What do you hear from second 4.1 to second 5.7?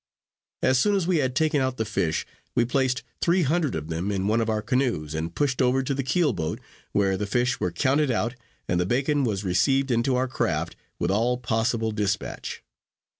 in one of our canoes, and pushed